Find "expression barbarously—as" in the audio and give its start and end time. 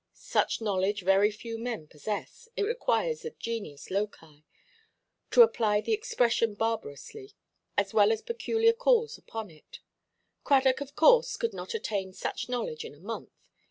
5.93-7.93